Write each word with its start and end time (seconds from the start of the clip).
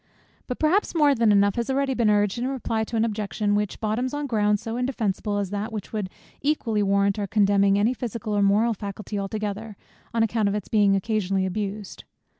But 0.47 0.57
perhaps 0.57 0.95
more 0.95 1.13
than 1.13 1.31
enough 1.31 1.53
has 1.57 1.67
been 1.67 1.75
already 1.77 1.95
urged 2.09 2.39
in 2.39 2.47
reply 2.47 2.83
to 2.85 2.95
an 2.95 3.05
objection, 3.05 3.53
which 3.53 3.79
bottoms 3.79 4.15
on 4.15 4.25
ground 4.25 4.59
so 4.59 4.75
indefensible, 4.75 5.37
as 5.37 5.51
that 5.51 5.71
which 5.71 5.93
would 5.93 6.09
equally 6.41 6.81
warrant 6.81 7.19
our 7.19 7.27
condemning 7.27 7.77
any 7.77 7.93
physical 7.93 8.35
or 8.35 8.41
moral 8.41 8.73
faculty 8.73 9.19
altogether, 9.19 9.77
on 10.11 10.23
account 10.23 10.49
of 10.49 10.55
its 10.55 10.69
being 10.69 10.95
occasionally 10.95 11.45
abused. 11.45 12.05